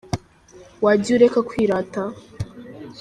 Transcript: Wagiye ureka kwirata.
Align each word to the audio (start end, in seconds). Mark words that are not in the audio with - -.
Wagiye 0.85 1.13
ureka 1.17 1.39
kwirata. 1.49 2.01